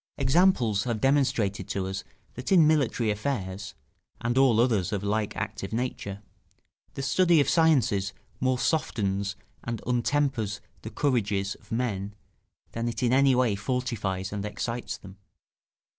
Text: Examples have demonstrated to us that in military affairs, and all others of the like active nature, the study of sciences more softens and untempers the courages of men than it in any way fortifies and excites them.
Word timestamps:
Examples 0.17 0.85
have 0.85 0.99
demonstrated 0.99 1.67
to 1.67 1.85
us 1.85 2.03
that 2.33 2.51
in 2.51 2.65
military 2.65 3.11
affairs, 3.11 3.75
and 4.19 4.35
all 4.35 4.59
others 4.59 4.91
of 4.91 5.01
the 5.01 5.07
like 5.07 5.35
active 5.35 5.71
nature, 5.71 6.23
the 6.95 7.03
study 7.03 7.39
of 7.39 7.47
sciences 7.47 8.11
more 8.39 8.57
softens 8.57 9.35
and 9.63 9.79
untempers 9.85 10.59
the 10.81 10.89
courages 10.89 11.53
of 11.53 11.71
men 11.71 12.15
than 12.71 12.87
it 12.89 13.03
in 13.03 13.13
any 13.13 13.35
way 13.35 13.53
fortifies 13.55 14.33
and 14.33 14.43
excites 14.43 14.97
them. 14.97 15.17